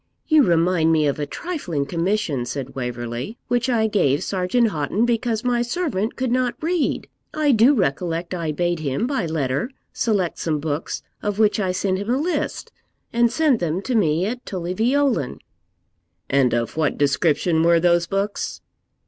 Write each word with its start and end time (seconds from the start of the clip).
'You 0.25 0.41
remind 0.41 0.91
me 0.91 1.05
of 1.05 1.19
a 1.19 1.27
trifling 1.27 1.85
commission,' 1.85 2.43
said 2.47 2.73
Waverley, 2.73 3.37
'which 3.49 3.69
I 3.69 3.85
gave 3.85 4.23
Sergeant 4.23 4.69
Houghton, 4.69 5.05
because 5.05 5.43
my 5.43 5.61
servant 5.61 6.15
could 6.15 6.31
not 6.31 6.55
read. 6.59 7.07
I 7.35 7.51
do 7.51 7.75
recollect 7.75 8.33
I 8.33 8.51
bade 8.51 8.79
him, 8.79 9.05
by 9.05 9.27
letter, 9.27 9.69
select 9.93 10.39
some 10.39 10.57
books, 10.59 11.03
of 11.21 11.37
which 11.37 11.59
I 11.59 11.71
sent 11.71 11.99
him 11.99 12.09
a 12.09 12.17
list, 12.17 12.71
and 13.13 13.31
send 13.31 13.59
them 13.59 13.79
to 13.83 13.93
me 13.93 14.25
at 14.25 14.43
Tully 14.43 14.73
Veolan.' 14.73 15.37
'And 16.31 16.51
of 16.55 16.75
what 16.75 16.97
description 16.97 17.61
were 17.61 17.79
those 17.79 18.07
books?' 18.07 18.61